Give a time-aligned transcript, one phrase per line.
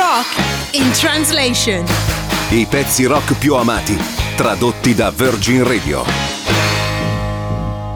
[0.00, 1.84] Rock in translation.
[2.52, 3.98] I pezzi rock più amati,
[4.34, 6.04] tradotti da Virgin Radio.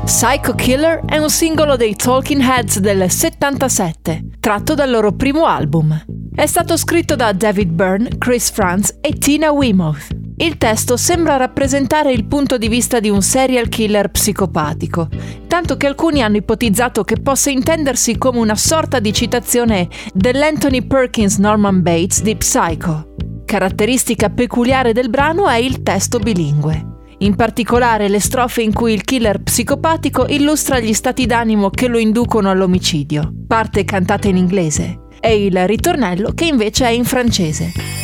[0.04, 6.04] Psycho Killer è un singolo dei Talking Heads del 77, tratto dal loro primo album.
[6.34, 10.13] È stato scritto da David Byrne, Chris Franz e Tina Weymouth.
[10.36, 15.08] Il testo sembra rappresentare il punto di vista di un serial killer psicopatico,
[15.46, 21.38] tanto che alcuni hanno ipotizzato che possa intendersi come una sorta di citazione dell'Anthony Perkins
[21.38, 23.14] Norman Bates di Psycho.
[23.44, 26.84] Caratteristica peculiare del brano è il testo bilingue.
[27.18, 31.98] In particolare le strofe in cui il killer psicopatico illustra gli stati d'animo che lo
[31.98, 38.03] inducono all'omicidio, parte cantata in inglese, e il ritornello che invece è in francese.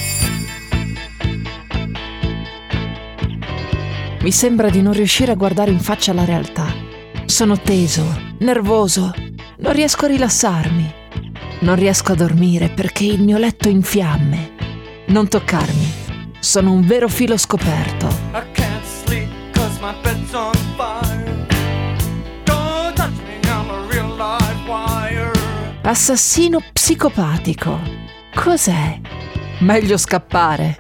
[4.22, 6.66] Mi sembra di non riuscire a guardare in faccia la realtà.
[7.24, 8.04] Sono teso,
[8.40, 9.14] nervoso,
[9.58, 10.94] non riesco a rilassarmi.
[11.60, 14.52] Non riesco a dormire perché il mio letto è in fiamme.
[15.06, 15.90] Non toccarmi.
[16.38, 18.08] Sono un vero filo scoperto.
[18.34, 21.46] I can't sleep cause my bed's on fire.
[22.44, 25.30] Don't touch me, I'm a real live wire.
[25.82, 27.80] Assassino psicopatico.
[28.34, 29.00] Cos'è?
[29.60, 30.76] Meglio scappare.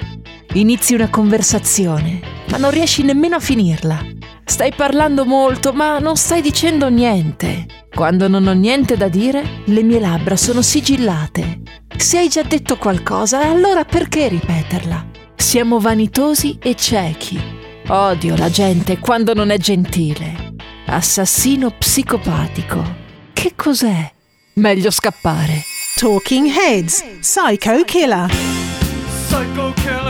[0.54, 4.04] Inizi una conversazione, ma non riesci nemmeno a finirla.
[4.44, 7.66] Stai parlando molto, ma non stai dicendo niente.
[7.94, 11.60] Quando non ho niente da dire, le mie labbra sono sigillate.
[11.96, 15.06] Se hai già detto qualcosa, allora perché ripeterla?
[15.36, 17.40] Siamo vanitosi e ciechi.
[17.88, 20.54] Odio la gente quando non è gentile.
[20.86, 22.82] Assassino psicopatico.
[23.32, 24.12] Che cos'è?
[24.54, 25.62] Meglio scappare.
[25.96, 28.30] Talking Heads, Psycho Killer.
[29.26, 30.09] Psycho killer.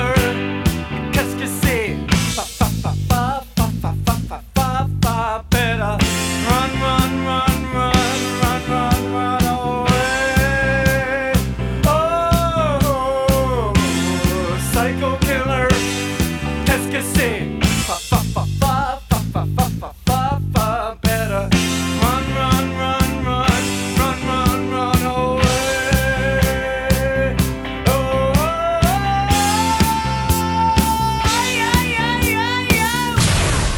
[15.30, 15.68] Killer.
[16.66, 17.38] Qu'est-ce que c'est?
[17.86, 18.44] Fa fa fa
[19.08, 19.42] fa fa
[19.80, 19.90] fa
[20.54, 20.68] fa
[21.02, 21.44] better.
[22.02, 23.64] Run, run, run, run,
[23.98, 26.60] run, run, run away.
[27.86, 28.40] Oh, oh, oh.